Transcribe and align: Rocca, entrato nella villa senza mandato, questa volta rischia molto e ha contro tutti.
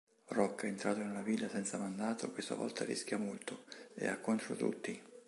Rocca, 0.29 0.65
entrato 0.65 0.97
nella 0.97 1.21
villa 1.21 1.47
senza 1.47 1.77
mandato, 1.77 2.31
questa 2.31 2.55
volta 2.55 2.83
rischia 2.83 3.19
molto 3.19 3.65
e 3.93 4.07
ha 4.07 4.17
contro 4.17 4.55
tutti. 4.55 4.99